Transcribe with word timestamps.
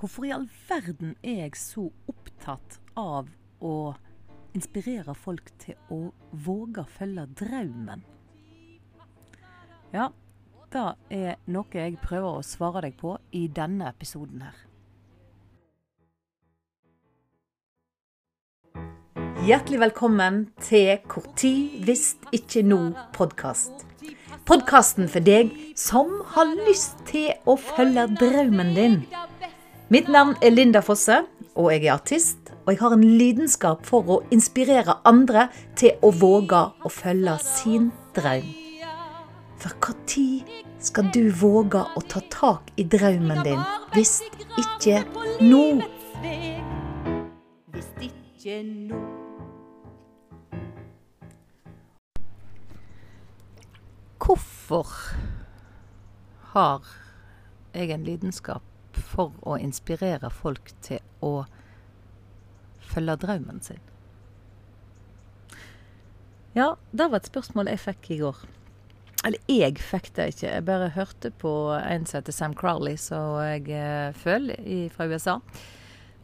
Hvorfor 0.00 0.24
i 0.24 0.30
all 0.32 0.46
verden 0.64 1.10
er 1.20 1.42
jeg 1.42 1.58
så 1.60 1.82
opptatt 2.08 2.78
av 2.96 3.26
å 3.60 3.72
inspirere 4.56 5.12
folk 5.12 5.50
til 5.60 5.76
å 5.92 5.98
våge 6.32 6.80
å 6.80 6.88
følge 6.88 7.26
drømmen? 7.36 8.06
Ja, 9.92 10.06
det 10.72 10.86
er 11.12 11.36
noe 11.52 11.76
jeg 11.76 12.00
prøver 12.00 12.38
å 12.38 12.46
svare 12.46 12.80
deg 12.86 12.96
på 12.96 13.18
i 13.36 13.44
denne 13.52 13.90
episoden 13.92 14.40
her. 14.46 14.56
Hjertelig 19.44 19.82
velkommen 19.84 20.46
til 20.64 20.94
Hvor 21.12 21.28
tid 21.36 21.84
hvis 21.84 22.14
ikke 22.32 22.64
nå-podkast. 22.64 23.84
Podkasten 24.48 25.12
for 25.12 25.20
deg 25.20 25.52
som 25.76 26.22
har 26.32 26.56
lyst 26.64 27.04
til 27.12 27.34
å 27.44 27.60
følge 27.60 28.08
drømmen 28.16 28.72
din. 28.78 29.04
Mitt 29.90 30.08
navn 30.08 30.36
er 30.38 30.52
Linda 30.54 30.78
Fosse, 30.86 31.16
og 31.58 31.72
jeg 31.72 31.88
er 31.88 31.96
artist. 31.96 32.52
Og 32.62 32.72
jeg 32.72 32.78
har 32.78 32.92
en 32.94 33.02
lidenskap 33.02 33.80
for 33.88 34.06
å 34.06 34.18
inspirere 34.30 34.94
andre 35.02 35.48
til 35.74 35.98
å 36.06 36.12
våge 36.14 36.60
å 36.86 36.92
følge 36.94 37.34
sin 37.42 37.88
drøm. 38.14 38.46
For 39.58 39.74
når 39.74 40.54
skal 40.78 41.10
du 41.10 41.24
våge 41.34 41.82
å 41.82 42.04
ta 42.06 42.22
tak 42.30 42.70
i 42.78 42.86
drømmen 42.86 43.42
din, 43.42 43.58
hvis 43.96 44.20
ikke 44.62 45.02
nå? 45.42 45.82
Hvis 47.74 47.90
ikke 48.06 48.62
nå. 48.62 49.02
Hvorfor 54.22 54.86
har 56.54 56.86
jeg 57.74 57.90
en 57.90 58.06
lidenskap 58.06 58.69
for 59.04 59.34
å 59.46 59.58
inspirere 59.60 60.30
folk 60.32 60.72
til 60.84 61.00
å 61.24 61.44
følge 62.90 63.16
drømmen 63.24 63.60
sin? 63.64 63.82
Ja, 66.56 66.74
det 66.90 67.10
var 67.10 67.20
et 67.20 67.30
spørsmål 67.30 67.70
jeg 67.70 67.82
fikk 67.84 68.10
i 68.10 68.22
går. 68.24 68.40
Eller 69.26 69.52
jeg 69.52 69.76
fikk 69.84 70.08
det 70.16 70.30
ikke. 70.32 70.46
Jeg 70.48 70.64
bare 70.66 70.88
hørte 70.94 71.30
på 71.42 71.52
en 71.76 72.06
som 72.08 72.18
heter 72.18 72.34
Sam 72.34 72.56
Crowley, 72.56 72.96
som 72.98 73.36
jeg 73.44 73.68
eh, 73.76 74.16
følger 74.16 74.88
fra 74.94 75.06
USA. 75.10 75.36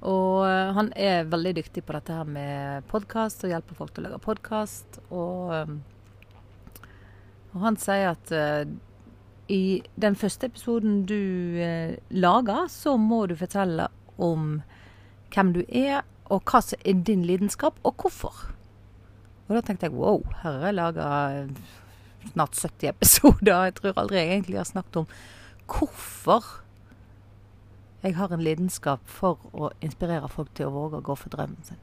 Og 0.06 0.46
eh, 0.48 0.72
han 0.76 0.88
er 0.96 1.28
veldig 1.28 1.52
dyktig 1.60 1.84
på 1.84 1.94
dette 1.94 2.16
her 2.16 2.26
med 2.28 2.88
podkast, 2.90 3.44
og 3.44 3.52
hjelper 3.52 3.78
folk 3.78 3.92
til 3.94 4.06
å 4.06 4.08
lage 4.08 4.22
podkast. 4.24 4.98
Og, 5.10 5.52
eh, 5.54 6.82
og, 7.52 7.60
han 7.66 7.78
sier 7.80 8.14
at 8.14 8.32
i 9.48 9.82
den 10.00 10.16
første 10.18 10.48
episoden 10.50 11.04
du 11.06 11.58
eh, 11.62 11.96
lager, 12.10 12.66
så 12.72 12.96
må 12.98 13.26
du 13.30 13.36
fortelle 13.38 13.88
om 14.18 14.60
hvem 15.34 15.52
du 15.54 15.62
er, 15.68 16.02
og 16.26 16.42
hva 16.50 16.60
som 16.64 16.82
er 16.82 17.02
din 17.06 17.24
lidenskap, 17.26 17.78
og 17.86 17.94
hvorfor. 18.02 18.34
Og 19.46 19.54
da 19.54 19.62
tenkte 19.62 19.86
jeg 19.86 19.94
wow, 19.94 20.22
her 20.42 20.58
har 20.58 20.66
jeg 20.66 20.78
laga 20.78 21.08
eh, 21.38 21.74
snart 22.32 22.58
70 22.58 22.88
episoder. 22.90 23.64
Jeg 23.68 23.76
tror 23.78 23.98
aldri 24.02 24.22
jeg 24.22 24.32
egentlig 24.34 24.58
har 24.58 24.70
snakket 24.70 25.02
om 25.04 25.10
hvorfor 25.66 26.62
jeg 28.02 28.14
har 28.16 28.32
en 28.32 28.42
lidenskap 28.42 29.02
for 29.10 29.40
å 29.54 29.70
inspirere 29.82 30.28
folk 30.30 30.52
til 30.54 30.68
å 30.68 30.74
våge 30.74 31.00
å 31.00 31.06
gå 31.06 31.16
for 31.18 31.32
drømmen 31.32 31.66
sin. 31.66 31.80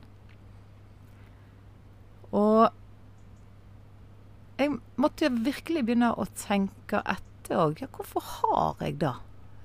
Og 2.33 2.69
jeg 4.59 4.77
måtte 5.01 5.31
virkelig 5.33 5.83
begynne 5.85 6.13
å 6.15 6.27
tenke 6.37 7.01
etter 7.01 7.32
det 7.47 7.59
òg. 7.59 7.81
Ja, 7.83 7.89
hvorfor 7.91 8.23
har 8.27 8.83
jeg 8.85 8.99
det? 9.03 9.15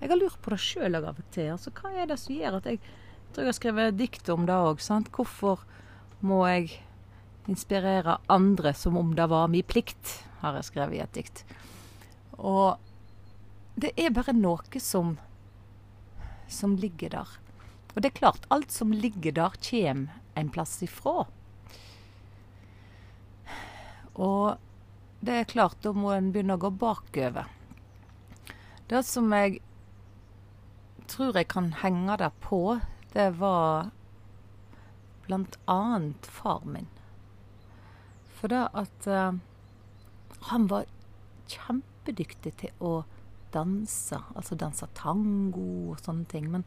Jeg 0.01 0.13
har 0.13 0.21
lurt 0.21 0.41
på 0.43 0.53
det 0.55 0.61
sjøl 0.63 0.99
av 0.99 1.09
og 1.11 1.23
til. 1.35 1.53
Altså, 1.55 1.73
hva 1.75 1.93
er 1.95 2.11
det 2.11 2.19
som 2.23 2.35
gjør 2.35 2.59
at 2.61 2.69
jeg, 2.71 2.83
tror 3.33 3.45
jeg 3.45 3.53
har 3.53 3.59
skrevet 3.59 3.99
dikt 3.99 4.31
om 4.35 4.47
det 4.49 4.59
òg. 4.59 4.83
Hvorfor 5.15 5.65
må 6.21 6.43
jeg 6.49 6.79
inspirere 7.49 8.19
andre 8.27 8.75
som 8.75 8.97
om 8.97 9.15
det 9.17 9.27
var 9.27 9.49
min 9.49 9.67
plikt, 9.67 10.23
har 10.43 10.59
jeg 10.59 10.69
skrevet 10.69 10.99
i 10.99 11.03
et 11.03 11.17
dikt. 11.17 11.43
Og 12.39 12.79
det 13.79 13.95
er 13.97 14.15
bare 14.15 14.35
noe 14.37 14.83
som, 14.83 15.17
som 16.51 16.77
ligger 16.77 17.15
der. 17.17 17.35
Og 17.95 18.03
det 18.03 18.13
er 18.13 18.21
klart, 18.21 18.47
alt 18.55 18.71
som 18.75 18.93
ligger 18.93 19.35
der, 19.35 19.57
kommer 19.71 20.21
en 20.39 20.51
plass 20.55 20.77
ifra. 20.87 21.25
Og 24.15 24.59
det 25.21 25.35
er 25.35 25.51
klart, 25.51 25.81
da 25.83 25.95
må 25.95 26.13
en 26.15 26.31
begynne 26.35 26.59
å 26.59 26.63
gå 26.63 26.71
bakover. 26.79 27.49
Det 28.89 29.03
som 29.05 29.33
jeg 29.37 29.59
tror 31.09 31.37
jeg 31.37 31.49
kan 31.53 31.73
henge 31.83 32.17
det 32.21 32.31
på, 32.41 32.79
det 33.13 33.31
var 33.41 33.91
blant 35.27 35.59
annet 35.69 36.25
far 36.25 36.65
min. 36.65 36.89
For 38.39 38.49
det 38.49 38.65
at 38.73 39.09
uh, 39.11 39.37
han 40.49 40.69
var 40.71 40.89
kjempedyktig 41.53 42.55
til 42.63 42.85
å 42.85 43.03
danse, 43.53 44.21
altså 44.37 44.57
danse 44.57 44.89
tango 44.97 45.93
og 45.93 46.01
sånne 46.05 46.29
ting. 46.33 46.49
Men 46.53 46.65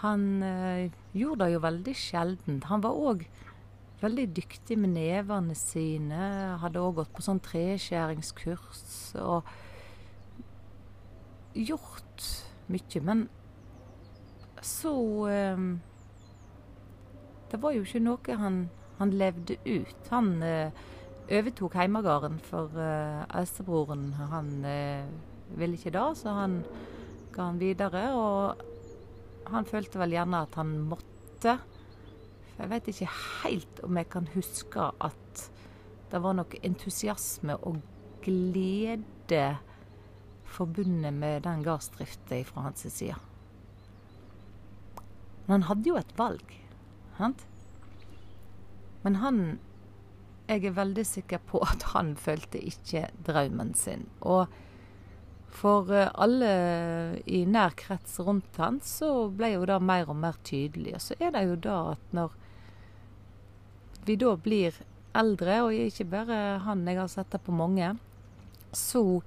han 0.00 0.26
uh, 0.42 0.90
gjorde 1.14 1.44
det 1.44 1.54
jo 1.54 1.64
veldig 1.68 1.96
sjelden. 1.98 2.62
Han 2.66 2.82
var 2.82 2.98
òg 2.98 3.26
veldig 4.02 4.26
dyktig 4.34 4.78
med 4.80 4.96
nevene 4.96 5.54
sine. 5.58 6.30
Hadde 6.62 6.82
òg 6.82 7.02
gått 7.02 7.14
på 7.14 7.26
sånn 7.26 7.42
treskjæringskurs. 7.46 8.86
og 9.22 9.46
gjort 11.54 12.26
mye, 12.70 13.02
men 13.02 13.28
så 14.62 14.92
eh, 15.30 15.62
Det 17.50 17.58
var 17.58 17.74
jo 17.74 17.82
ikke 17.82 18.02
noe 18.04 18.36
han, 18.38 18.58
han 19.00 19.12
levde 19.16 19.56
ut. 19.66 20.10
Han 20.12 20.42
eh, 20.46 20.70
overtok 21.30 21.74
heimegarden 21.80 22.38
for 22.46 22.76
eh, 22.78 23.22
eldstebroren. 23.34 24.12
Han 24.30 24.52
uh, 24.62 25.08
ville 25.58 25.78
ikke 25.78 25.92
det, 25.94 26.06
så 26.20 26.34
han 26.36 26.60
ga 27.34 27.48
han 27.48 27.58
videre. 27.58 28.04
Og 28.14 29.50
han 29.50 29.66
følte 29.66 29.98
vel 29.98 30.14
gjerne 30.14 30.44
at 30.46 30.54
han 30.60 30.76
måtte. 30.92 31.56
Jeg 32.60 32.70
vet 32.70 32.92
ikke 32.92 33.10
helt 33.42 33.82
om 33.86 33.98
jeg 33.98 34.10
kan 34.12 34.28
huske 34.34 34.90
at 35.00 35.46
det 36.10 36.20
var 36.22 36.36
noe 36.36 36.62
entusiasme 36.66 37.56
og 37.66 37.80
glede 38.22 39.56
forbundet 40.50 41.14
med 41.14 41.44
den 41.46 41.64
gardsdrifta 41.66 42.42
fra 42.48 42.68
hans 42.68 42.86
side. 42.92 43.16
Men 45.46 45.60
han 45.60 45.68
hadde 45.70 45.90
jo 45.90 45.98
et 45.98 46.12
valg. 46.18 46.56
Sant? 47.18 47.46
Men 49.02 49.20
han 49.24 49.42
Jeg 50.50 50.64
er 50.66 50.74
veldig 50.74 51.04
sikker 51.06 51.38
på 51.46 51.60
at 51.62 51.84
han 51.92 52.16
følte 52.18 52.58
ikke 52.58 53.04
drømmen 53.22 53.68
sin. 53.78 54.08
Og 54.20 54.50
for 55.54 55.92
eh, 55.94 56.10
alle 56.14 56.50
i 57.22 57.44
nær 57.46 57.76
krets 57.78 58.18
rundt 58.18 58.58
han, 58.58 58.80
så 58.82 59.28
ble 59.30 59.52
jo 59.52 59.68
det 59.70 59.78
mer 59.78 60.10
og 60.10 60.18
mer 60.18 60.38
tydelig. 60.42 60.96
Og 60.98 61.04
så 61.04 61.14
er 61.22 61.30
det 61.36 61.44
jo 61.46 61.58
da 61.68 61.76
at 61.92 62.16
når 62.18 62.34
vi 64.08 64.16
da 64.18 64.34
blir 64.42 64.74
eldre, 65.14 65.60
og 65.66 65.74
ikke 65.74 66.08
bare 66.10 66.40
han, 66.66 66.86
jeg 66.88 66.98
har 66.98 67.10
sett 67.14 67.30
det 67.30 67.42
på 67.46 67.54
mange, 67.54 67.92
så 68.74 69.22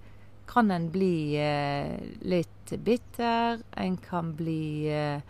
kan 0.49 0.71
en 0.71 0.89
bli 0.91 1.35
eh, 1.39 1.99
litt 2.21 2.73
bitter. 2.85 3.61
En 3.77 3.97
kan 3.97 4.33
bli 4.37 4.89
eh, 4.91 5.21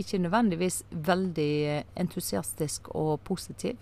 ikke 0.00 0.20
nødvendigvis 0.22 0.82
veldig 0.90 1.84
entusiastisk 2.00 2.88
og 2.94 3.20
positiv. 3.24 3.78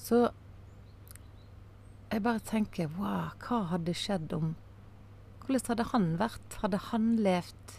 Så 0.00 0.30
jeg 2.10 2.22
bare 2.22 2.42
tenker 2.42 2.90
wow, 2.98 3.30
hva 3.38 3.62
hadde 3.70 3.94
skjedd 3.94 4.32
om 4.34 4.56
Hvordan 5.50 5.66
hadde 5.66 5.84
han 5.90 6.04
vært? 6.18 6.56
Hadde 6.62 6.78
han 6.90 7.06
levd 7.18 7.72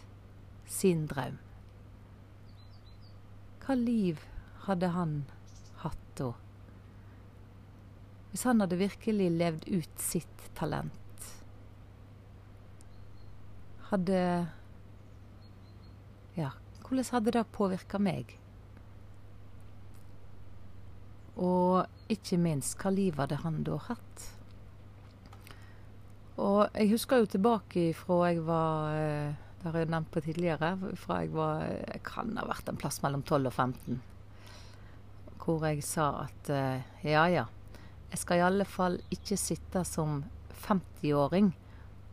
sin 0.68 1.06
drøm? 1.08 1.38
Hva 3.64 3.76
liv 3.80 4.20
hadde 4.66 4.90
han 4.92 5.14
hatt 5.80 6.02
da? 6.20 6.34
Hvis 8.32 8.46
han 8.48 8.64
hadde 8.64 8.80
virkelig 8.80 9.28
levd 9.36 9.66
ut 9.68 10.00
sitt 10.00 10.44
talent. 10.56 11.28
Hadde 13.92 14.20
Ja, 16.32 16.54
hvordan 16.80 17.10
hadde 17.12 17.34
det 17.36 17.42
påvirka 17.52 18.00
meg? 18.00 18.38
Og 21.36 21.84
ikke 22.12 22.38
minst, 22.40 22.78
hva 22.80 22.92
liv 22.92 23.20
hadde 23.20 23.40
han 23.44 23.60
da 23.68 23.76
hatt? 23.88 24.26
Og 26.40 26.72
jeg 26.72 26.90
husker 26.94 27.20
jo 27.20 27.28
tilbake 27.34 27.90
fra 27.96 28.22
jeg 28.30 28.40
var 28.46 28.96
eh, 28.96 29.34
Det 29.60 29.68
har 29.68 29.78
jeg 29.78 29.90
nevnt 29.92 30.10
på 30.10 30.22
tidligere. 30.24 30.72
Fra 30.98 31.20
jeg 31.22 31.34
var 31.36 31.66
Jeg 31.68 32.00
kan 32.08 32.32
ha 32.40 32.46
vært 32.48 32.72
en 32.72 32.80
plass 32.80 33.02
mellom 33.04 33.22
12 33.22 33.46
og 33.46 33.52
15. 33.52 34.00
Hvor 35.42 35.66
jeg 35.68 35.84
sa 35.84 36.08
at 36.24 36.50
eh, 36.50 36.88
ja 37.06 37.26
ja, 37.28 37.44
jeg 38.12 38.20
skal 38.20 38.40
i 38.40 38.44
alle 38.44 38.66
fall 38.68 38.98
ikke 39.14 39.38
sitte 39.40 39.82
som 39.88 40.20
50-åring 40.66 41.52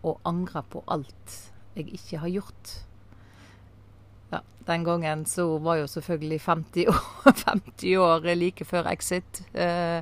og 0.08 0.22
angre 0.28 0.64
på 0.72 0.82
alt 0.88 1.34
jeg 1.76 1.90
ikke 1.98 2.22
har 2.24 2.32
gjort. 2.32 2.72
Ja, 4.32 4.40
Den 4.68 4.86
gangen 4.88 5.26
så 5.28 5.58
var 5.60 5.82
jo 5.82 5.88
selvfølgelig 5.92 6.40
50 6.46 6.88
år, 6.94 7.02
50 7.52 7.98
år 8.00 8.30
like 8.40 8.66
før 8.66 8.88
exit. 8.94 9.42
Eh, 9.54 10.00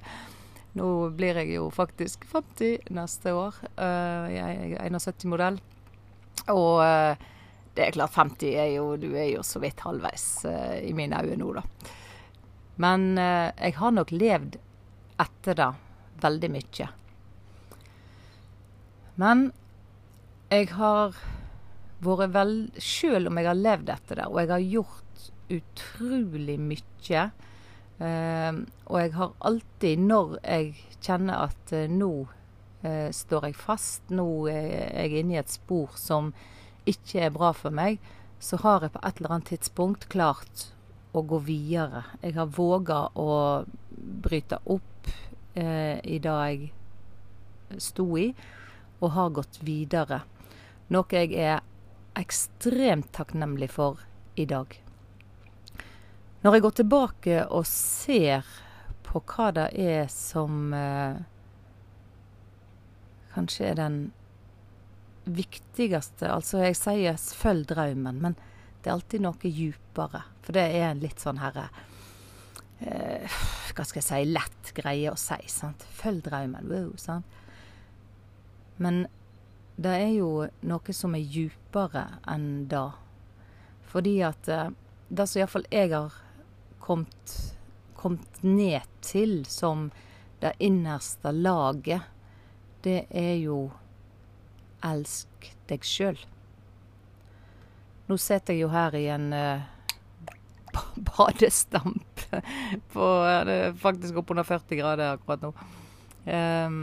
nå 0.78 1.10
blir 1.18 1.42
jeg 1.42 1.56
jo 1.56 1.72
faktisk 1.74 2.28
50 2.30 2.94
neste 2.94 3.34
år. 3.34 3.58
Eh, 3.74 4.28
jeg 4.36 4.78
er 4.78 4.94
71-modell. 4.94 5.58
Og 6.54 6.84
eh, 6.86 7.26
det 7.74 7.88
er 7.88 7.98
klart, 7.98 8.14
50 8.14 8.54
er 8.54 8.70
jo 8.76 8.96
Du 8.98 9.10
er 9.16 9.32
jo 9.32 9.44
så 9.46 9.62
vidt 9.62 9.82
halvveis 9.86 10.46
uh, 10.50 10.78
i 10.82 10.94
mine 10.98 11.20
øyne 11.22 11.38
nå, 11.42 11.52
da. 11.54 11.62
Men 12.82 13.12
uh, 13.18 13.54
jeg 13.54 13.76
har 13.78 13.94
nok 13.94 14.14
levd 14.14 14.58
etter 15.22 15.58
det 15.58 15.68
veldig 16.22 16.50
mye. 16.54 16.88
Men 19.18 19.48
jeg 20.52 20.70
har 20.78 21.18
vært 22.06 22.34
vel 22.36 22.52
Selv 22.78 23.32
om 23.32 23.40
jeg 23.40 23.48
har 23.50 23.58
levd 23.58 23.90
etter 23.90 24.20
det, 24.22 24.28
og 24.30 24.38
jeg 24.40 24.52
har 24.52 24.66
gjort 24.76 25.24
utrolig 25.58 26.58
mye 26.62 27.24
eh, 27.98 28.60
Og 28.86 29.00
jeg 29.02 29.14
har 29.18 29.34
alltid, 29.50 30.04
når 30.06 30.38
jeg 30.44 31.00
kjenner 31.02 31.48
at 31.50 31.74
nå 31.90 32.12
står 32.88 33.48
jeg 33.48 33.56
fast, 33.58 34.12
nå 34.14 34.48
er 34.48 35.08
jeg 35.08 35.24
inne 35.24 35.34
i 35.34 35.40
et 35.42 35.52
spor 35.52 35.96
som 36.00 36.30
ikke 36.88 37.26
er 37.26 37.34
bra 37.36 37.50
for 37.58 37.74
meg, 37.74 37.98
så 38.40 38.60
har 38.62 38.86
jeg 38.86 38.94
på 38.94 39.02
et 39.04 39.20
eller 39.20 39.34
annet 39.34 39.52
tidspunkt 39.52 40.08
klart 40.14 40.68
å 41.18 41.24
gå 41.26 41.40
videre. 41.48 42.04
Jeg 42.22 42.38
har 42.38 42.54
våga 42.54 43.08
å 43.18 43.30
bryte 43.98 44.60
opp 44.70 44.97
eh, 45.58 45.98
i 46.04 46.20
det 46.24 46.36
jeg 46.38 47.82
sto 47.82 48.06
i, 48.18 48.30
og 49.02 49.14
har 49.14 49.34
gått 49.36 49.60
videre. 49.66 50.22
Noe 50.94 51.08
jeg 51.12 51.34
er 51.36 51.64
ekstremt 52.18 53.12
takknemlig 53.14 53.70
for 53.74 54.02
i 54.40 54.46
dag. 54.50 54.72
Når 56.42 56.54
jeg 56.56 56.64
går 56.64 56.76
tilbake 56.80 57.42
og 57.50 57.66
ser 57.70 58.46
på 59.08 59.22
hva 59.26 59.50
det 59.56 59.68
er 59.82 60.08
som 60.12 60.74
eh, 60.76 61.20
kanskje 63.34 63.72
er 63.72 63.82
den 63.82 63.98
viktigste 65.28 66.30
Altså, 66.32 66.62
jeg 66.64 66.76
sier 66.80 67.18
'følg 67.18 67.68
drømmen', 67.68 68.22
men 68.22 68.36
det 68.82 68.90
er 68.90 68.94
alltid 68.94 69.22
noe 69.22 69.52
djupere. 69.52 70.24
For 70.42 70.54
det 70.54 70.64
er 70.72 70.92
en 70.92 71.02
litt 71.04 71.20
sånn 71.20 71.42
herre 71.44 71.68
eh, 72.80 73.38
Hva 73.74 73.86
skal 73.86 74.02
jeg 74.02 74.08
si 74.08 74.32
lett 74.32 74.72
greie 74.78 75.12
å 75.12 75.20
si. 75.20 75.40
sant? 75.52 75.86
Følg 75.98 76.24
drømmen. 76.26 76.70
Wow, 76.70 76.94
sant? 77.02 77.26
Men 78.78 79.06
det 79.78 79.94
er 79.94 80.12
jo 80.18 80.32
noe 80.66 80.94
som 80.94 81.16
er 81.18 81.26
djupere 81.26 82.06
enn 82.30 82.68
det. 82.70 82.88
Fordi 83.90 84.16
at 84.26 84.50
eh, 84.50 84.70
det 85.10 85.28
som 85.30 85.42
iallfall 85.42 85.68
jeg 85.72 85.94
har 85.94 86.16
kommet, 86.84 87.36
kommet 87.98 88.42
ned 88.44 88.86
til 89.06 89.44
som 89.50 89.90
det 90.42 90.54
innerste 90.62 91.32
laget, 91.34 92.06
det 92.86 93.06
er 93.10 93.36
jo 93.42 93.68
elsk 94.86 95.50
deg 95.70 95.86
sjøl. 95.86 96.20
Nå 98.08 98.18
sitter 98.22 98.56
jeg 98.56 98.64
jo 98.64 98.70
her 98.72 98.96
i 98.96 99.08
en 99.12 99.32
uh, 99.34 99.66
badestamp 101.10 102.24
på 102.94 103.10
Det 103.48 103.58
er 103.58 103.78
faktisk 103.82 104.22
oppunder 104.22 104.48
40 104.48 104.80
grader 104.80 105.16
akkurat 105.16 105.46
nå. 105.46 105.54
Um, 106.28 106.80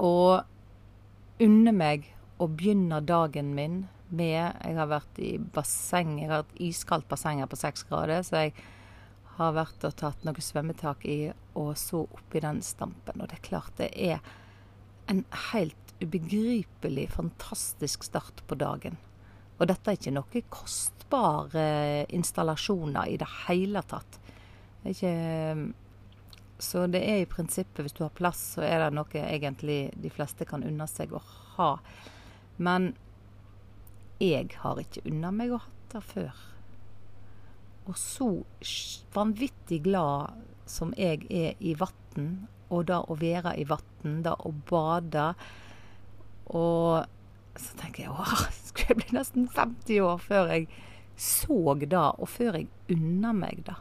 og 0.00 1.42
unner 1.42 1.74
meg 1.76 2.06
å 2.40 2.48
begynne 2.48 3.02
dagen 3.04 3.52
min 3.56 3.82
med 4.12 4.34
Jeg 4.36 4.76
har 4.76 4.88
vært 4.90 5.18
i 5.24 5.34
basseng. 5.38 6.18
Jeg 6.20 6.30
har 6.32 6.44
et 6.44 6.62
iskaldt 6.68 7.08
basseng 7.08 7.40
her 7.40 7.48
på 7.48 7.58
seks 7.60 7.86
grader, 7.88 8.20
så 8.26 8.44
jeg 8.44 8.54
har 9.38 9.54
vært 9.56 9.86
og 9.88 9.94
tatt 9.96 10.26
noe 10.26 10.44
svømmetak 10.44 11.06
i, 11.08 11.32
og 11.56 11.72
så 11.80 12.02
oppi 12.04 12.42
den 12.44 12.60
stampen. 12.64 13.22
Og 13.22 13.30
det 13.30 13.38
er 13.38 13.46
klart 13.46 13.78
det 13.80 13.88
er 13.96 14.20
en 15.10 15.24
helt 15.52 15.94
ubegripelig 16.02 17.08
fantastisk 17.14 18.04
start 18.04 18.44
på 18.46 18.58
dagen. 18.60 18.98
Og 19.62 19.68
dette 19.70 19.92
er 19.92 19.98
ikke 19.98 20.14
noe 20.16 20.42
kostbare 20.50 21.64
installasjoner 22.10 23.12
i 23.12 23.18
det 23.20 23.28
hele 23.44 23.82
tatt. 23.86 24.18
Det 24.82 24.96
ikke, 24.96 25.12
så 26.58 26.88
det 26.90 27.02
er 27.06 27.22
i 27.22 27.28
prinsippet, 27.30 27.84
hvis 27.84 27.94
du 27.94 28.02
har 28.02 28.16
plass, 28.18 28.40
så 28.56 28.64
er 28.66 28.82
det 28.82 28.96
noe 28.98 29.22
egentlig 29.22 29.92
de 30.02 30.10
fleste 30.10 30.48
kan 30.50 30.66
unne 30.66 30.88
seg 30.90 31.14
å 31.14 31.22
ha. 31.54 31.76
Men 32.58 32.90
jeg 34.18 34.50
har 34.64 34.82
ikke 34.82 35.06
unna 35.06 35.30
meg 35.34 35.54
å 35.54 35.62
ha 35.62 35.70
det 35.94 36.02
før. 36.10 36.42
Og 37.86 37.94
så 37.98 38.28
vanvittig 39.14 39.84
glad 39.86 40.42
som 40.66 40.90
jeg 40.98 41.22
er 41.30 41.54
i 41.62 41.76
vann, 41.78 42.32
og 42.72 42.86
da 42.90 43.02
å 43.06 43.14
være 43.18 43.54
i 43.62 43.66
vann, 43.68 44.22
da 44.26 44.34
å 44.42 44.50
bade 44.66 45.32
og 46.50 47.06
så 47.56 47.76
tenker 47.78 48.06
jeg 48.06 48.12
åh, 48.12 48.34
skulle 48.66 48.94
jeg 48.94 49.00
bli 49.02 49.16
nesten 49.18 49.48
50 49.52 50.00
år 50.06 50.20
før 50.22 50.52
jeg 50.54 50.68
så 51.16 51.74
det, 51.78 51.92
og 51.94 52.28
før 52.28 52.56
jeg 52.56 52.68
unna 52.90 53.32
meg 53.36 53.64
det. 53.66 53.76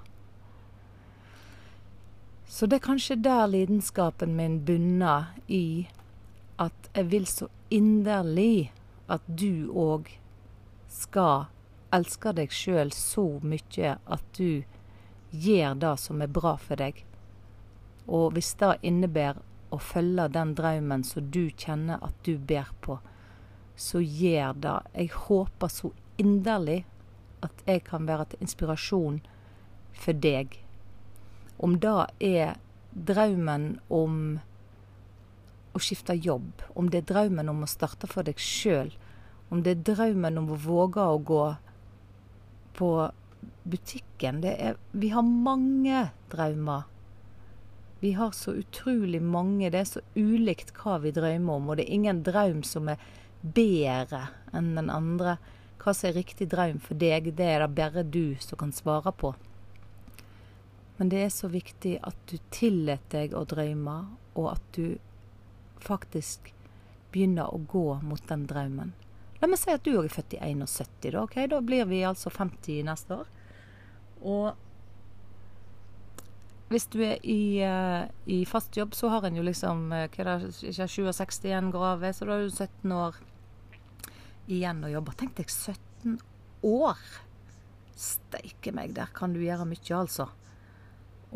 Så 2.52 2.68
det 2.68 2.82
er 2.82 2.84
kanskje 2.84 3.16
der 3.16 3.48
lidenskapen 3.48 4.36
min 4.36 4.60
bunner 4.68 5.32
i 5.48 5.88
at 6.60 6.90
jeg 6.94 7.12
vil 7.12 7.28
så 7.28 7.48
inderlig 7.72 8.72
at 9.08 9.24
du 9.26 9.72
òg 9.72 10.12
skal 10.92 11.48
elske 11.96 12.34
deg 12.36 12.52
sjøl 12.52 12.92
så 12.96 13.24
mye 13.44 13.96
at 13.96 14.28
du 14.38 14.64
gjør 15.32 15.80
det 15.80 15.94
som 16.04 16.22
er 16.22 16.32
bra 16.32 16.58
for 16.60 16.80
deg. 16.84 17.00
Og 18.12 18.36
hvis 18.36 18.52
det 18.60 18.78
innebærer 18.84 19.40
å 19.72 19.80
følge 19.80 20.28
den 20.36 20.54
drømmen 20.60 21.08
som 21.08 21.32
du 21.32 21.46
kjenner 21.56 22.04
at 22.04 22.16
du 22.28 22.36
ber 22.36 22.68
på, 22.84 23.00
så 23.82 24.02
gjør 24.02 24.58
det. 24.62 24.78
Jeg 24.94 25.14
håper 25.26 25.72
så 25.74 25.92
inderlig 26.22 26.84
at 27.46 27.64
jeg 27.66 27.84
kan 27.88 28.06
være 28.10 28.30
til 28.32 28.46
inspirasjon 28.46 29.22
for 29.98 30.22
deg. 30.26 30.60
Om 31.62 31.78
det 31.82 31.96
er 32.26 32.60
drømmen 32.92 33.68
om 33.90 34.18
å 35.72 35.80
skifte 35.82 36.18
jobb, 36.18 36.66
om 36.76 36.90
det 36.92 37.02
er 37.02 37.10
drømmen 37.14 37.50
om 37.50 37.64
å 37.64 37.70
starte 37.70 38.10
for 38.12 38.28
deg 38.28 38.40
sjøl, 38.42 38.92
om 39.52 39.64
det 39.64 39.76
er 39.76 39.84
drømmen 39.94 40.40
om 40.42 40.52
å 40.54 40.60
våge 40.60 41.04
å 41.04 41.20
gå 41.28 41.44
på 42.78 42.92
butikken. 43.64 44.44
Er, 44.48 44.78
vi 44.92 45.12
har 45.14 45.26
mange 45.26 46.10
drømmer. 46.32 46.88
Vi 48.02 48.14
har 48.18 48.32
så 48.34 48.56
utrolig 48.58 49.22
mange. 49.22 49.70
Det 49.70 49.82
er 49.82 49.90
så 49.90 50.02
ulikt 50.16 50.72
hva 50.80 50.98
vi 51.04 51.12
drømmer 51.14 51.60
om. 51.60 51.70
Og 51.70 51.78
det 51.78 51.86
er 51.86 51.98
ingen 52.00 52.24
drøm 52.26 52.64
som 52.66 52.90
er 52.90 53.02
bedre 53.42 54.28
enn 54.54 54.76
den 54.78 54.90
andre. 54.94 55.38
Hva 55.82 55.94
som 55.98 56.12
er 56.12 56.20
riktig 56.20 56.50
drøm 56.52 56.80
for 56.84 57.00
deg, 57.00 57.32
det 57.38 57.48
er 57.48 57.66
det 57.66 57.76
bare 57.78 58.04
du 58.06 58.38
som 58.44 58.60
kan 58.62 58.74
svare 58.76 59.12
på. 59.12 59.34
Men 60.98 61.10
det 61.10 61.24
er 61.26 61.32
så 61.34 61.50
viktig 61.50 61.96
at 62.06 62.18
du 62.30 62.38
tillater 62.54 63.24
deg 63.24 63.34
å 63.34 63.46
drømme, 63.50 63.96
og 64.38 64.52
at 64.54 64.68
du 64.78 65.00
faktisk 65.82 66.52
begynner 67.12 67.50
å 67.50 67.58
gå 67.68 67.88
mot 68.06 68.22
den 68.30 68.46
drømmen. 68.48 68.94
La 69.42 69.50
meg 69.50 69.58
si 69.58 69.74
at 69.74 69.82
du 69.82 69.96
òg 69.96 70.06
er 70.06 70.14
født 70.14 70.36
i 70.38 70.42
71, 70.54 71.10
da. 71.10 71.24
ok? 71.24 71.40
Da 71.50 71.62
blir 71.66 71.88
vi 71.90 72.04
altså 72.06 72.30
50 72.30 72.86
neste 72.86 73.18
år. 73.24 73.32
Og 74.22 74.54
hvis 76.72 76.86
du 76.94 77.02
er 77.04 77.18
i, 77.26 77.66
uh, 77.66 78.06
i, 78.30 78.44
fast 78.46 78.78
jobb, 78.78 78.94
så 78.96 79.10
har 79.12 79.26
en 79.26 79.36
jo 79.36 79.44
liksom 79.44 79.90
uh, 79.90 80.06
hva 80.14 80.22
er 80.22 80.46
det, 80.46 80.54
ikke 80.70 80.88
67 80.88 81.50
igjen 81.50 81.74
grave, 81.74 82.14
så 82.14 82.30
da 82.30 82.38
er 82.38 82.46
du 82.46 82.54
17 82.54 82.94
år 82.96 83.18
igjen 84.52 84.84
å 84.86 84.92
jobbe. 84.92 85.16
Tenk 85.18 85.36
deg 85.40 85.50
17 85.52 86.18
år! 86.68 87.02
Steike 88.02 88.74
meg, 88.74 88.96
der 88.98 89.12
kan 89.14 89.36
du 89.36 89.42
gjøre 89.44 89.68
mye, 89.70 89.98
altså. 89.98 90.28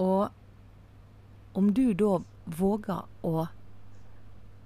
Og 0.02 0.30
om 1.56 1.72
du 1.74 1.94
da 1.96 2.20
våger 2.46 3.06
å 3.26 3.48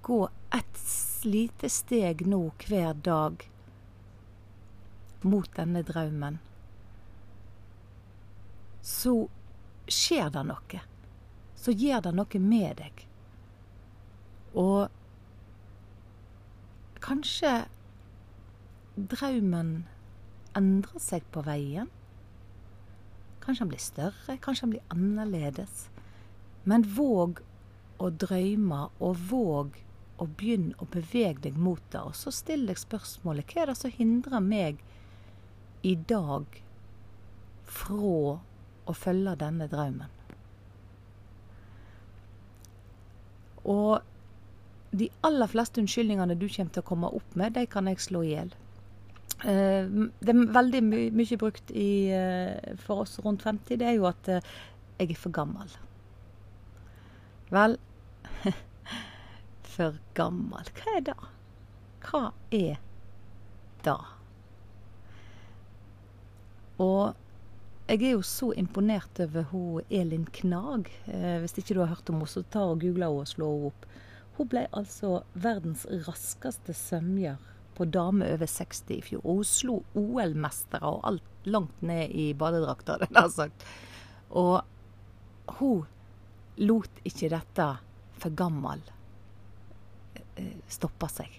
gå 0.02 0.20
et 0.56 0.80
lite 1.24 1.68
steg 1.70 2.24
nå 2.26 2.40
hver 2.64 2.94
dag 3.04 3.44
mot 5.22 5.50
denne 5.56 5.82
drømmen, 5.86 6.38
så 8.82 9.12
skjer 9.90 10.32
det 10.32 10.46
noe, 10.48 10.80
så 11.54 11.74
gjør 11.76 12.06
det 12.08 12.14
noe 12.16 12.40
med 12.42 12.80
deg. 12.80 13.04
Og 14.58 14.88
kanskje 17.04 17.52
drømmen 18.96 19.72
endrer 20.58 21.02
seg 21.02 21.26
på 21.34 21.44
veien. 21.46 21.90
Kanskje 23.40 23.64
han 23.64 23.70
blir 23.72 23.82
større, 23.82 24.36
kanskje 24.42 24.66
han 24.66 24.74
blir 24.74 24.94
annerledes. 24.94 25.86
Men 26.68 26.84
våg 26.96 27.40
å 28.00 28.10
drømme, 28.10 28.88
og 29.00 29.24
våg 29.30 29.80
å 30.20 30.26
begynn 30.28 30.72
å 30.80 30.88
bevege 30.92 31.46
deg 31.46 31.58
mot 31.58 31.82
det. 31.92 32.02
Og 32.02 32.16
så 32.16 32.32
still 32.34 32.66
deg 32.68 32.80
spørsmålet 32.80 33.52
hva 33.52 33.64
er 33.64 33.72
det 33.72 33.78
som 33.80 33.94
hindrer 33.94 34.44
meg 34.44 34.80
i 35.86 35.94
dag 35.96 36.60
fra 37.64 38.14
å 38.90 38.96
følge 38.96 39.36
denne 39.40 39.68
drømmen? 39.70 40.16
Og 43.70 44.00
de 44.90 45.06
aller 45.22 45.48
fleste 45.50 45.80
unnskyldningene 45.80 46.34
du 46.34 46.48
kommer 46.48 46.74
til 46.74 46.82
å 46.82 46.88
komme 46.88 47.12
opp 47.14 47.36
med, 47.38 47.54
de 47.54 47.66
kan 47.70 47.88
jeg 47.88 48.02
slå 48.02 48.24
i 48.26 48.34
hjel. 48.34 48.52
Uh, 49.40 50.10
det 50.20 50.34
er 50.34 50.40
veldig 50.52 50.80
my 50.84 50.98
mye 51.16 51.36
brukt 51.40 51.70
i, 51.72 52.12
uh, 52.12 52.74
for 52.82 53.06
oss 53.06 53.16
rundt 53.24 53.46
50, 53.46 53.78
det 53.80 53.86
er 53.88 53.96
jo 53.96 54.04
at 54.10 54.28
uh, 54.28 54.50
jeg 55.00 55.14
er 55.14 55.20
for 55.20 55.32
gammel. 55.32 55.70
Vel 57.50 57.78
For 59.70 59.96
gammel. 60.14 60.68
Hva 60.76 60.96
er 60.98 61.04
det? 61.08 61.16
Hva 62.04 62.22
er 62.52 62.80
det? 63.86 63.96
Og 66.80 67.16
jeg 67.88 68.02
er 68.02 68.12
jo 68.12 68.22
så 68.26 68.50
imponert 68.60 69.22
over 69.24 69.48
hun 69.50 69.88
Elin 69.88 70.26
Knag. 70.32 70.90
hvis 71.06 71.56
ikke 71.58 71.74
du 71.74 71.80
har 71.80 71.94
hørt 71.94 72.10
om 72.10 72.20
henne, 72.20 72.28
så 72.28 72.42
ta 72.42 72.66
og 72.66 72.80
google 72.82 73.08
henne 73.08 73.24
og 73.24 73.30
slå 73.30 73.48
henne 73.54 73.70
opp. 73.72 73.88
Hun 74.36 74.50
ble 74.52 74.66
altså 74.76 75.22
verdens 75.34 75.86
raskeste 76.06 76.74
svømmer 76.76 77.40
på 77.80 77.86
dame 77.88 78.28
over 78.34 78.48
60 78.50 78.90
i 78.92 79.00
fjor. 79.04 79.22
Og 79.24 79.40
hun 79.40 79.48
slo 79.48 79.76
OL-mestere 79.96 80.84
og 80.84 81.00
alt 81.08 81.48
langt 81.48 81.82
ned 81.86 82.12
i 82.12 82.30
badedrakta, 82.36 82.98
den 83.02 83.16
har 83.16 83.30
sagt. 83.32 83.64
Og 84.36 84.60
hun 85.58 85.86
lot 86.60 87.00
ikke 87.08 87.30
dette 87.32 87.68
for 88.20 88.36
gammel 88.36 88.82
eh, 90.36 90.58
stoppe 90.68 91.08
seg. 91.08 91.38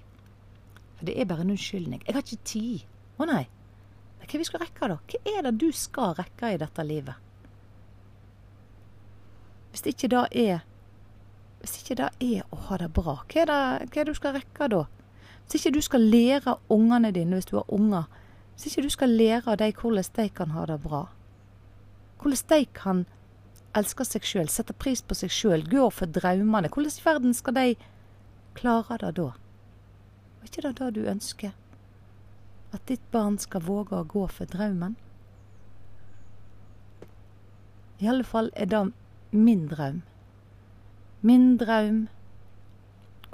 For 0.98 1.10
det 1.10 1.20
er 1.20 1.30
bare 1.30 1.46
en 1.46 1.54
unnskyldning. 1.54 2.02
Jeg 2.08 2.18
har 2.18 2.26
ikke 2.26 2.50
tid. 2.56 2.88
Å 3.22 3.28
nei. 3.30 3.44
Hva 4.22 4.40
vi 4.40 4.48
skal 4.48 4.64
rekke, 4.64 4.88
da? 4.90 4.98
Hva 5.12 5.22
er 5.38 5.46
det 5.46 5.54
du 5.62 5.70
skal 5.76 6.16
rekke 6.18 6.54
i 6.56 6.60
dette 6.62 6.86
livet? 6.88 7.30
Hvis 9.72 9.86
ikke 9.94 10.10
det 10.12 10.26
er 10.42 10.62
hvis 11.62 11.78
ikke 11.78 11.96
det 12.00 12.10
er 12.26 12.46
å 12.50 12.58
ha 12.68 12.78
det 12.82 12.90
bra, 12.96 13.20
hva 13.22 13.42
er 13.44 13.50
det, 13.50 13.58
hva 13.94 14.02
er 14.02 14.08
det 14.08 14.10
du 14.10 14.18
skal 14.18 14.34
rekke 14.40 14.68
da? 14.74 14.82
Hvis 15.52 15.66
ikke 15.66 15.76
du 15.76 15.82
skal 15.84 16.02
lære 16.02 16.56
ungene 16.70 17.12
dine, 17.12 17.36
hvis 17.36 17.46
du 17.46 17.58
har 17.58 17.74
unger, 17.74 18.04
hvis 18.54 18.66
ikke 18.70 18.86
du 18.86 18.90
skal 18.90 19.10
lære 19.10 19.52
av 19.52 19.58
dem 19.60 19.74
hvordan 19.76 20.14
de 20.16 20.30
kan 20.30 20.52
ha 20.56 20.66
det 20.66 20.78
bra, 20.82 21.10
hvordan 22.22 22.48
de 22.50 22.66
kan 22.74 23.06
elske 23.76 24.06
seg 24.06 24.24
sjøl, 24.24 24.50
sette 24.50 24.74
pris 24.74 25.02
på 25.02 25.16
seg 25.16 25.32
sjøl, 25.32 25.66
gå 25.68 25.90
for 25.90 26.08
drømmene, 26.08 26.70
hvordan 26.72 26.96
i 26.96 27.04
verden 27.04 27.34
skal 27.34 27.56
de 27.58 27.76
klare 28.56 28.98
det 29.02 29.12
da? 29.20 29.28
Er 30.40 30.48
ikke 30.48 30.64
det 30.68 30.74
det 30.80 30.90
du 30.96 31.02
ønsker? 31.10 31.52
At 32.72 32.88
ditt 32.88 33.04
barn 33.12 33.38
skal 33.40 33.68
våge 33.68 33.98
å 33.98 34.08
gå 34.08 34.28
for 34.32 34.48
drømmen? 34.48 34.96
I 38.00 38.08
alle 38.08 38.24
fall 38.24 38.50
er 38.56 38.72
det 38.72 38.86
min 39.32 39.68
drøm. 39.68 40.02
Min 41.22 41.58
drøm 41.58 42.08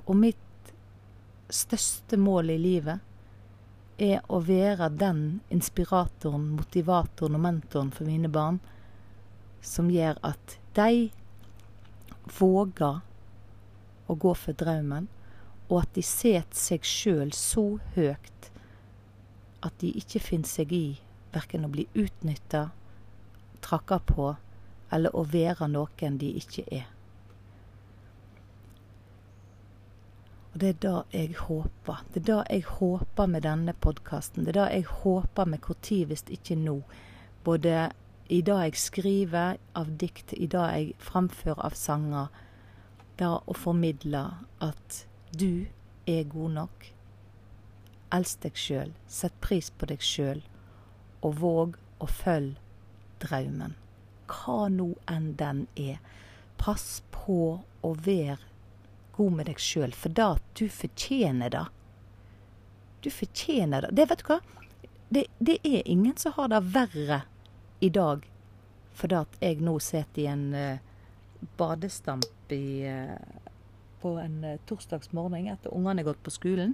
og 0.05 0.15
mitt 0.15 0.46
største 1.53 2.17
mål 2.19 2.51
i 2.53 2.57
livet 2.59 3.03
er 3.97 4.21
å 4.29 4.39
være 4.45 4.89
den 4.93 5.39
inspiratoren, 5.53 6.51
motivatoren 6.57 7.37
og 7.37 7.43
mentoren 7.43 7.91
for 7.93 8.09
mine 8.09 8.29
barn 8.29 8.59
som 9.65 9.89
gjør 9.91 10.19
at 10.27 10.57
de 10.77 11.09
våger 12.37 12.99
å 14.07 14.15
gå 14.15 14.33
for 14.37 14.55
drømmen, 14.57 15.07
og 15.67 15.81
at 15.81 15.95
de 15.97 16.03
setter 16.05 16.55
seg 16.55 16.85
sjøl 16.87 17.33
så 17.35 17.65
høyt 17.95 18.51
at 19.65 19.73
de 19.81 19.89
ikke 19.99 20.21
finner 20.23 20.47
seg 20.47 20.71
i 20.71 20.85
verken 21.33 21.65
å 21.67 21.71
bli 21.71 21.87
utnytta, 21.97 22.69
trakka 23.63 23.99
på 23.99 24.29
eller 24.93 25.15
å 25.17 25.25
være 25.27 25.67
noen 25.71 26.19
de 26.21 26.29
ikke 26.39 26.63
er. 26.71 26.85
Og 30.57 30.61
det 30.61 30.69
er 30.69 30.77
det 30.81 31.01
jeg 31.13 31.35
håper. 31.37 31.97
Det 32.13 32.21
er 32.21 32.25
det 32.25 32.43
jeg 32.49 32.63
håper 32.65 33.27
med 33.29 33.43
denne 33.45 33.73
podkasten. 33.77 34.41
Det 34.41 34.55
er 34.55 34.57
det 34.57 34.71
jeg 34.73 34.85
håper 34.89 35.45
med 35.45 35.59
Når, 35.61 36.05
hvis 36.09 36.23
ikke 36.33 36.55
nå. 36.57 36.81
Både 37.43 37.91
i 38.25 38.39
det 38.41 38.55
jeg 38.63 38.79
skriver 38.81 39.59
av 39.77 39.91
dikt, 40.01 40.33
i 40.33 40.47
det 40.49 40.63
jeg 40.73 40.95
framfører 40.97 41.61
av 41.61 41.77
sanger. 41.77 42.33
Det 43.21 43.29
å 43.29 43.53
formidle 43.53 44.23
at 44.57 44.97
du 45.29 45.67
er 46.09 46.25
god 46.33 46.57
nok. 46.57 46.89
Elsk 48.17 48.41
deg 48.47 48.57
sjøl. 48.57 48.97
Sett 49.05 49.37
pris 49.45 49.69
på 49.69 49.85
deg 49.93 50.01
sjøl. 50.01 50.41
Og 51.21 51.37
våg 51.37 51.77
å 52.01 52.09
følge 52.09 52.57
drømmen. 53.21 53.77
Hva 54.25 54.71
nå 54.73 54.95
enn 55.05 55.35
den 55.37 55.67
er. 55.77 56.01
Pass 56.57 57.03
på 57.13 57.59
å 57.61 57.97
være 58.09 58.46
god 59.17 59.33
med 59.39 59.49
deg 59.49 59.59
sjøl, 59.61 59.93
for 59.97 60.13
da 60.13 60.35
du 60.57 60.67
fortjener 60.71 61.51
det. 61.53 61.65
Du 63.05 63.09
fortjener 63.13 63.85
det. 63.85 63.93
Det, 63.97 64.07
vet 64.09 64.23
du 64.23 64.31
hva? 64.31 64.39
Det, 65.09 65.25
det 65.39 65.59
er 65.63 65.85
ingen 65.85 66.15
som 66.19 66.35
har 66.35 66.51
det 66.51 66.63
verre 66.73 67.21
i 67.79 67.89
dag 67.93 68.25
fordi 68.97 69.13
at 69.13 69.35
jeg 69.43 69.59
nå 69.61 69.75
sitter 69.83 70.23
i 70.23 70.29
en 70.31 70.45
uh, 70.57 71.43
badestamp 71.59 72.53
i, 72.53 72.89
uh, 72.89 73.51
på 74.01 74.15
en 74.17 74.39
uh, 74.41 74.55
torsdagsmorgen 74.65 75.51
etter 75.51 75.69
ungene 75.69 76.01
har 76.01 76.07
gått 76.07 76.23
på 76.25 76.33
skolen, 76.33 76.73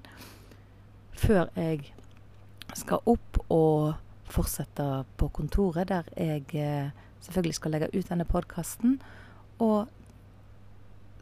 før 1.19 1.51
jeg 1.59 1.91
skal 2.79 3.03
opp 3.11 3.41
og 3.51 3.99
fortsette 4.31 4.85
på 5.19 5.27
kontoret, 5.35 5.91
der 5.91 6.07
jeg 6.15 6.93
selvfølgelig 7.25 7.57
skal 7.59 7.75
legge 7.75 7.91
ut 7.91 8.07
denne 8.07 8.25
podkasten. 8.25 8.95
Og 9.59 9.91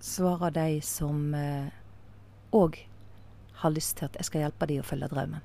svarer 0.02 0.52
de 0.52 0.82
som 0.82 1.34
òg 2.52 2.78
eh, 2.78 2.88
har 3.62 3.74
lyst 3.76 3.98
til 3.98 4.10
at 4.10 4.18
jeg 4.18 4.28
skal 4.28 4.46
hjelpe 4.46 4.68
dem 4.70 4.82
å 4.82 4.86
følge 4.88 5.10
drømmen. 5.12 5.44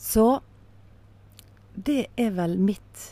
Så 0.00 0.40
det 1.74 2.08
er 2.18 2.32
vel 2.34 2.56
mitt 2.58 3.04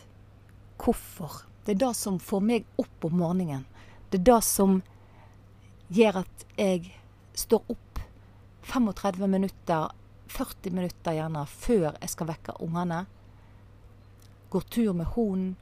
hvorfor. 0.81 1.45
Det 1.65 1.77
er 1.77 1.83
det 1.85 1.93
som 1.99 2.19
får 2.19 2.43
meg 2.43 2.67
opp 2.81 3.05
om 3.07 3.19
morgenen. 3.21 3.67
Det 4.11 4.23
er 4.23 4.27
det 4.31 4.41
som 4.47 4.81
gjør 5.93 6.23
at 6.25 6.47
jeg 6.57 6.91
står 7.39 7.71
opp 7.75 8.01
35 8.69 9.29
minutter, 9.31 9.93
40 10.29 10.75
minutter 10.75 11.17
gjerne, 11.17 11.45
før 11.47 11.93
jeg 11.93 12.13
skal 12.13 12.31
vekke 12.33 12.57
ungene. 12.65 13.05
Går 14.51 14.67
tur 14.73 14.93
med 14.97 15.13
hunden. 15.15 15.55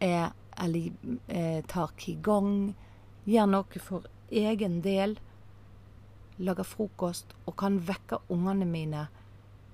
Er 0.00 0.30
eller 0.58 0.90
eh, 1.28 1.64
tar 1.66 1.94
qigong, 2.00 2.74
gjør 3.28 3.50
noe 3.50 3.82
for 3.82 4.06
egen 4.28 4.80
del, 4.84 5.16
lager 6.38 6.66
frokost 6.66 7.34
og 7.46 7.56
kan 7.58 7.80
vekke 7.82 8.20
ungene 8.30 8.66
mine 8.68 9.06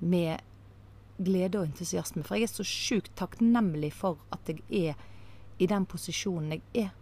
med 0.00 0.40
glede 1.18 1.60
og 1.60 1.68
entusiasme. 1.68 2.24
For 2.24 2.38
jeg 2.38 2.48
er 2.48 2.54
så 2.54 2.66
sjukt 2.66 3.12
takknemlig 3.18 3.92
for 3.94 4.20
at 4.34 4.48
jeg 4.50 4.62
er 4.70 5.00
i 5.58 5.68
den 5.70 5.86
posisjonen 5.86 6.56
jeg 6.56 6.86
er. 6.86 6.92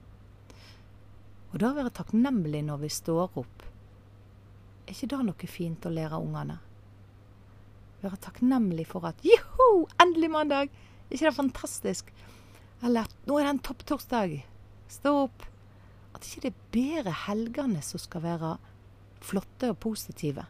Og 1.52 1.60
da 1.60 1.72
være 1.76 1.92
takknemlig 1.94 2.62
når 2.64 2.82
vi 2.84 2.90
står 2.92 3.38
opp, 3.40 3.64
er 4.86 4.94
ikke 4.94 5.10
det 5.12 5.24
noe 5.24 5.48
fint 5.48 5.86
å 5.86 5.92
lære 5.92 6.18
ungene? 6.20 6.58
Være 8.02 8.18
takknemlig 8.24 8.88
for 8.90 9.06
at 9.06 9.20
joho, 9.24 9.86
endelig 10.02 10.30
mandag! 10.32 10.72
Er 11.06 11.14
ikke 11.16 11.28
det 11.28 11.36
fantastisk? 11.36 12.08
Eller 12.82 13.06
at 13.06 13.28
nå 13.28 13.38
er 13.38 13.46
det 13.46 13.54
en 13.54 13.64
topptorsdag. 13.68 14.34
Stå 14.90 15.14
opp. 15.26 15.44
At 16.12 16.26
ikke 16.26 16.42
det 16.44 16.50
er 16.50 16.72
bedre 16.74 17.14
helgene 17.26 17.82
som 17.84 18.02
skal 18.02 18.24
være 18.24 18.56
flotte 19.22 19.70
og 19.72 19.78
positive. 19.82 20.44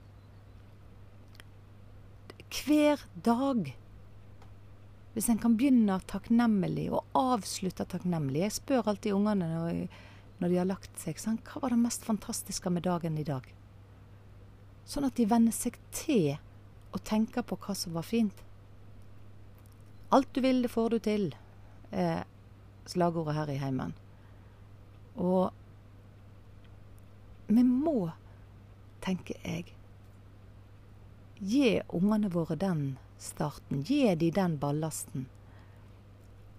Hver 2.53 3.05
dag. 3.25 3.73
Hvis 5.13 5.29
en 5.29 5.41
kan 5.41 5.59
begynne 5.61 5.99
takknemlig 6.09 6.87
og 6.93 7.05
avslutte 7.19 7.85
takknemlig. 7.89 8.47
Jeg 8.47 8.57
spør 8.57 8.89
alltid 8.93 9.17
ungene 9.17 9.49
når, 9.53 9.83
de 10.49 10.57
har 10.57 10.69
lagt 10.69 10.97
seg 11.01 11.21
sånn, 11.21 11.41
hva 11.45 11.61
var 11.63 11.75
det 11.75 11.83
mest 11.83 12.07
fantastiske 12.09 12.73
med 12.73 12.87
dagen 12.89 13.19
i 13.21 13.27
dag. 13.29 13.45
Sånn 14.89 15.05
at 15.07 15.17
de 15.21 15.29
venner 15.29 15.55
seg 15.55 15.77
til 15.95 16.33
å 16.93 17.01
tenke 17.01 17.45
på 17.45 17.61
hva 17.61 17.77
som 17.77 17.95
var 17.97 18.09
fint. 18.09 18.41
Alt 20.13 20.33
du 20.33 20.43
vil, 20.45 20.65
det 20.65 20.73
får 20.73 20.97
du 20.97 20.99
til 21.05 21.29
er 21.93 22.25
slagordet 22.89 23.37
her 23.37 23.53
i 23.53 23.59
heimen. 23.61 23.95
Og 25.21 25.53
vi 27.53 27.65
må, 27.69 28.11
tenker 29.05 29.39
jeg, 29.45 29.75
gi 31.43 31.81
ungene 31.93 32.31
våre 32.33 32.57
den 32.57 32.97
starten. 33.21 33.83
Gi 33.87 34.15
de 34.17 34.31
den 34.35 34.57
ballasten. 34.63 35.27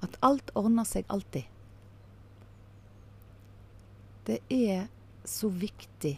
At 0.04 0.20
alt 0.22 0.52
ordner 0.60 0.88
seg 0.88 1.08
alltid. 1.08 1.48
Det 4.28 4.40
er 4.52 4.88
så 5.28 5.50
viktig 5.52 6.18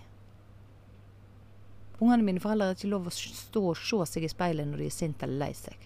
Ungene 1.99 2.25
mine 2.27 2.41
foreldre 2.43 2.67
har 2.67 2.75
ikke 2.75 2.91
lov 2.91 3.07
å 3.07 3.13
stå 3.13 3.61
og 3.71 3.77
se 3.79 4.01
seg 4.11 4.25
i 4.27 4.29
speilet 4.31 4.67
når 4.67 4.81
de 4.83 4.87
er 4.89 4.95
sinte 4.95 5.27
eller 5.27 5.45
lei 5.45 5.53
seg. 5.55 5.85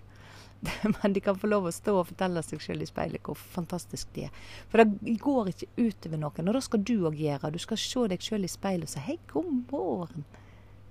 Men 1.04 1.13
de 1.13 1.22
kan 1.24 1.38
få 1.39 1.48
lov 1.48 1.70
å 1.70 1.74
stå 1.74 1.96
og 2.00 2.10
fortelle 2.10 2.44
seg 2.44 2.62
selv 2.63 2.84
i 2.84 2.89
speilet 2.89 3.24
hvor 3.24 3.38
fantastisk 3.39 4.12
de 4.16 4.28
er. 4.28 4.44
For 4.72 4.82
det 4.82 5.16
går 5.24 5.51
ikke 5.54 5.70
utover 5.78 6.22
noen. 6.22 6.50
Og 6.50 6.58
det 6.58 6.63
skal 6.66 6.84
du 6.84 6.96
òg 7.08 7.20
gjøre. 7.20 7.54
Du 7.56 7.60
skal 7.63 7.80
se 7.82 8.06
deg 8.12 8.25
selv 8.25 8.48
i 8.48 8.51
speilet 8.51 8.89
og 8.89 8.94
si 8.94 9.04
'Hei, 9.06 9.18
god 9.32 9.51
morgen. 9.72 10.25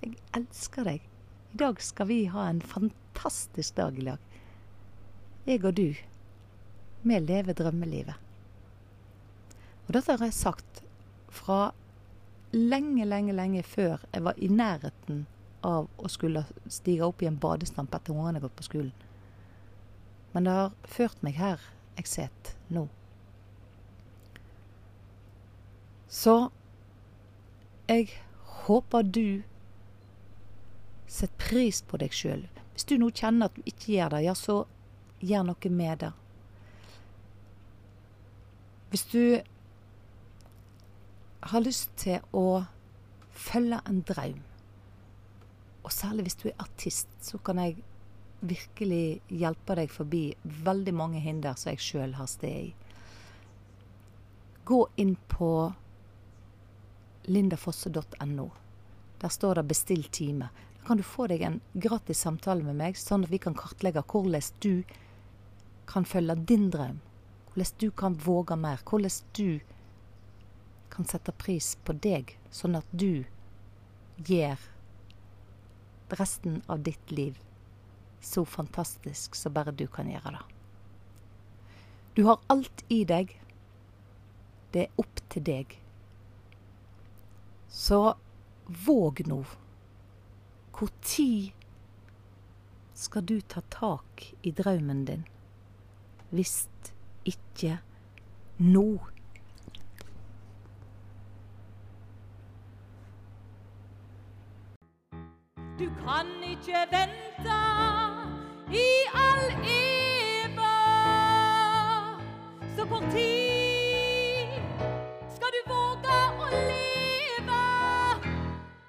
Jeg 0.03 0.17
elsker 0.37 0.85
deg. 0.85 1.03
I 1.53 1.57
dag 1.65 1.83
skal 1.83 2.07
vi 2.07 2.25
ha 2.33 2.49
en 2.49 2.61
fantastisk 2.63 3.77
dag 3.77 3.99
i 3.99 4.07
lag. 4.11 4.19
Jeg 5.47 5.65
og 5.65 5.75
du. 5.75 5.95
Vi 7.03 7.19
lever 7.19 7.53
drømmelivet. 7.53 8.15
Og 9.89 9.95
dette 9.95 10.13
har 10.13 10.25
jeg 10.25 10.37
sagt 10.37 10.83
fra 11.33 11.73
lenge, 12.53 13.05
lenge, 13.05 13.33
lenge 13.33 13.63
før 13.63 14.05
jeg 14.13 14.25
var 14.25 14.37
i 14.37 14.49
nærheten 14.49 15.27
av 15.65 15.89
å 15.97 16.09
skulle 16.09 16.45
stige 16.69 17.07
opp 17.07 17.23
i 17.23 17.29
en 17.29 17.39
badestamp 17.41 17.95
etter 17.95 18.13
ungene 18.13 18.37
hadde 18.37 18.45
gått 18.45 18.59
på 18.61 18.67
skolen. 18.69 19.08
Men 20.33 20.47
det 20.47 20.55
har 20.55 20.79
ført 20.85 21.23
meg 21.25 21.39
her 21.41 21.63
jeg 21.99 22.07
sitter 22.07 22.75
nå. 22.75 22.87
Så 26.09 26.37
jeg 27.89 28.09
håper 28.69 29.03
du 29.03 29.43
setter 31.09 31.35
pris 31.41 31.81
på 31.83 31.99
deg 32.01 32.15
sjøl. 32.15 32.47
Hvis 32.73 32.87
du 32.89 32.99
nå 33.01 33.11
kjenner 33.11 33.49
at 33.49 33.57
du 33.57 33.65
ikke 33.67 33.95
gjør 33.97 34.15
det, 34.15 34.25
ja, 34.29 34.35
så 34.37 34.63
gjør 35.25 35.49
noe 35.49 35.71
med 35.75 36.05
det. 36.05 36.13
Hvis 38.93 39.05
du 39.11 39.23
har 41.49 41.65
lyst 41.65 41.91
til 42.01 42.23
å 42.37 42.65
følge 43.35 43.81
en 43.89 44.03
drøm, 44.07 44.39
og 45.83 45.93
særlig 45.93 46.29
hvis 46.29 46.39
du 46.41 46.49
er 46.51 46.63
artist, 46.63 47.11
så 47.25 47.41
kan 47.41 47.61
jeg 47.63 47.81
virkelig 48.41 49.21
hjelper 49.29 49.83
deg 49.83 49.91
forbi 49.91 50.23
veldig 50.43 50.95
mange 50.95 51.23
hinder 51.23 51.59
som 51.59 51.73
jeg 51.73 51.83
sjøl 51.83 52.15
har 52.19 52.29
sted 52.31 52.69
i. 52.69 52.75
Gå 54.69 54.81
inn 54.97 55.17
på 55.29 55.51
lindafosse.no. 57.29 58.49
Der 59.19 59.29
står 59.29 59.55
det 59.55 59.69
'bestill 59.69 60.05
time'. 60.11 60.49
Da 60.79 60.87
kan 60.87 60.97
du 60.97 61.03
få 61.03 61.27
deg 61.27 61.43
en 61.43 61.61
gratis 61.75 62.21
samtale 62.21 62.63
med 62.65 62.77
meg, 62.77 62.97
sånn 62.97 63.25
at 63.25 63.31
vi 63.31 63.39
kan 63.39 63.55
kartlegge 63.55 64.03
hvordan 64.03 64.43
du 64.61 64.85
kan 65.87 66.05
følge 66.05 66.35
din 66.35 66.71
drøm. 66.71 67.01
Hvordan 67.53 67.79
du 67.79 67.91
kan 67.91 68.15
våge 68.15 68.57
mer. 68.57 68.79
Hvordan 68.85 69.11
du 69.33 69.61
kan 70.91 71.05
sette 71.05 71.33
pris 71.33 71.77
på 71.85 71.93
deg, 71.93 72.39
sånn 72.51 72.77
at 72.77 72.87
du 72.93 73.25
gjør 74.17 74.59
resten 76.11 76.63
av 76.69 76.83
ditt 76.83 77.11
liv 77.11 77.37
så 78.21 78.45
fantastisk 78.45 79.35
som 79.35 79.55
bare 79.55 79.73
du 79.73 79.87
kan 79.87 80.11
gjøre 80.11 80.35
det. 80.37 80.45
Du 82.17 82.25
har 82.27 82.41
alt 82.51 82.85
i 82.89 83.05
deg. 83.07 83.37
Det 84.73 84.87
er 84.87 85.01
opp 85.01 85.21
til 85.31 85.45
deg. 85.47 85.79
Så 87.69 88.17
våg 88.67 89.23
nå. 89.27 89.43
Tid 91.03 91.51
skal 92.95 93.25
du 93.27 93.41
ta 93.41 93.63
tak 93.71 94.23
i 94.43 94.51
drømmen 94.55 95.05
din? 95.05 95.25
Hvis 96.31 96.69
ikke 97.27 97.79
nå. 98.59 98.99
Du 105.79 105.87
kan 106.05 106.31
ikke 106.43 106.87
vente 106.91 108.08
i 108.73 108.89
all 109.15 109.45
eva. 109.65 110.73
Så 112.77 112.85
kort 112.85 113.07
tid 113.13 114.49
skal 115.33 115.55
du 115.55 115.61
våge 115.71 116.19
å 116.37 116.49
leve. 116.53 117.61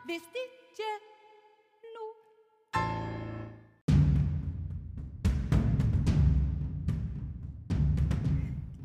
Hvis 0.09 0.25
ikke 0.43 0.89
nå. 1.93 2.07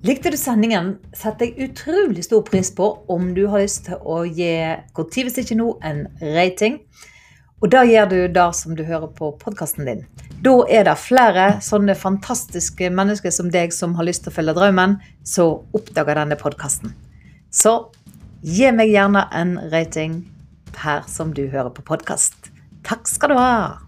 Likte 0.04 0.30
du 0.30 0.38
sendingen, 0.38 0.98
setter 1.10 1.50
jeg 1.50 1.72
utrolig 1.72 2.22
stor 2.28 2.44
pris 2.46 2.70
på 2.70 2.86
om 3.10 3.32
du 3.34 3.48
har 3.50 3.64
lyst 3.64 3.88
til 3.88 3.98
å 3.98 4.22
gi 4.28 4.54
Hvor 4.94 5.10
tid 5.10 5.26
hvis 5.26 5.42
ikke 5.42 5.58
nå 5.58 5.72
en 5.82 6.06
rating. 6.36 6.78
Og 7.64 7.72
da 7.72 7.82
gjør 7.88 8.06
du 8.12 8.18
det 8.28 8.48
som 8.54 8.76
du 8.76 8.84
hører 8.84 9.10
på 9.16 9.32
podkasten 9.42 9.88
din. 9.88 10.06
Da 10.44 10.52
er 10.68 10.82
det 10.84 10.98
flere 11.00 11.44
sånne 11.64 11.94
fantastiske 11.96 12.90
mennesker 12.92 13.32
som 13.32 13.48
deg 13.52 13.72
som 13.72 13.94
har 13.96 14.04
lyst 14.04 14.26
til 14.26 14.32
å 14.32 14.36
følge 14.36 14.54
drømmen, 14.58 14.98
som 15.24 15.62
oppdager 15.76 16.18
denne 16.20 16.36
podkasten. 16.36 16.92
Så 17.48 17.72
gi 18.44 18.68
meg 18.76 18.92
gjerne 18.92 19.24
en 19.32 19.56
rating 19.72 20.20
her 20.82 21.06
som 21.08 21.32
du 21.32 21.46
hører 21.48 21.72
på 21.72 21.86
podkast. 21.86 22.50
Takk 22.84 23.08
skal 23.08 23.32
du 23.32 23.40
ha. 23.40 23.83